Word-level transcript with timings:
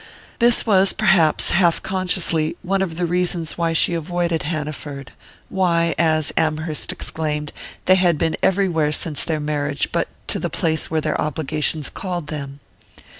This 0.39 0.65
was 0.65 0.93
perhaps 0.93 1.51
half 1.51 1.83
consciously 1.83 2.55
one 2.63 2.81
of 2.81 2.95
the 2.97 3.05
reasons 3.05 3.55
why 3.55 3.73
she 3.73 3.93
avoided 3.93 4.41
Hanaford; 4.41 5.11
why, 5.47 5.93
as 5.95 6.33
Amherst 6.35 6.91
exclaimed, 6.91 7.53
they 7.85 7.93
had 7.93 8.17
been 8.17 8.35
everywhere 8.41 8.91
since 8.93 9.23
their 9.23 9.39
marriage 9.39 9.91
but 9.91 10.07
to 10.25 10.39
the 10.39 10.49
place 10.49 10.89
where 10.89 11.01
their 11.01 11.21
obligations 11.21 11.87
called 11.91 12.29
them. 12.33 12.61